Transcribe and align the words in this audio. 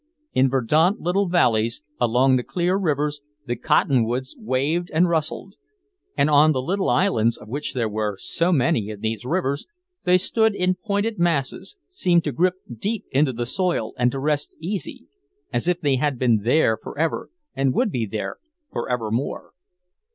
In 0.33 0.49
verdant 0.49 0.99
little 0.99 1.29
valleys, 1.29 1.83
along 1.99 2.35
the 2.35 2.41
clear 2.43 2.75
rivers, 2.75 3.21
the 3.45 3.55
cottonwoods 3.55 4.35
waved 4.35 4.89
and 4.91 5.07
rustled; 5.07 5.57
and 6.17 6.27
on 6.27 6.53
the 6.53 6.61
little 6.63 6.89
islands, 6.89 7.37
of 7.37 7.47
which 7.47 7.75
there 7.75 7.87
were 7.87 8.17
so 8.17 8.51
many 8.51 8.89
in 8.89 9.01
these 9.01 9.25
rivers, 9.25 9.67
they 10.03 10.17
stood 10.17 10.55
in 10.55 10.73
pointed 10.73 11.19
masses, 11.19 11.77
seemed 11.87 12.23
to 12.23 12.31
grip 12.31 12.55
deep 12.79 13.05
into 13.11 13.31
the 13.31 13.45
soil 13.45 13.93
and 13.95 14.09
to 14.11 14.17
rest 14.17 14.55
easy, 14.59 15.05
as 15.53 15.67
if 15.67 15.79
they 15.79 15.97
had 15.97 16.17
been 16.17 16.37
there 16.39 16.77
for 16.81 16.97
ever 16.97 17.29
and 17.53 17.75
would 17.75 17.91
be 17.91 18.07
there 18.07 18.37
for 18.71 18.89
ever 18.89 19.11
more. 19.11 19.51